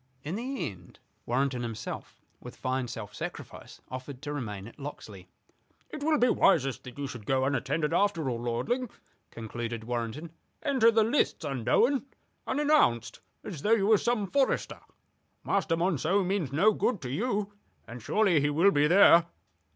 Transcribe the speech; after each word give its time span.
In 0.23 0.33
the 0.33 0.67
end 0.67 0.97
Warrenton 1.27 1.61
himself, 1.61 2.19
with 2.39 2.55
fine 2.55 2.87
self 2.87 3.13
sacrifice, 3.13 3.81
offered 3.91 4.19
to 4.23 4.33
remain 4.33 4.67
at 4.67 4.79
Locksley. 4.79 5.27
"It 5.91 6.01
will 6.01 6.17
be 6.17 6.27
wisest 6.27 6.83
that 6.85 6.97
you 6.97 7.05
should 7.05 7.27
go 7.27 7.45
unattended, 7.45 7.93
after 7.93 8.27
all, 8.27 8.41
lording," 8.41 8.89
concluded 9.29 9.83
Warrenton. 9.83 10.31
"Enter 10.63 10.89
the 10.89 11.03
lists 11.03 11.45
unknown, 11.45 12.07
unannounced, 12.47 13.19
as 13.43 13.61
though 13.61 13.73
you 13.73 13.85
were 13.85 13.99
some 13.99 14.25
forester. 14.25 14.79
Master 15.43 15.77
Monceux 15.77 16.25
means 16.25 16.51
no 16.51 16.71
good 16.73 16.99
to 17.03 17.11
you, 17.11 17.53
and 17.87 18.01
surely 18.01 18.41
he 18.41 18.49
will 18.49 18.71
be 18.71 18.87
there. 18.87 19.27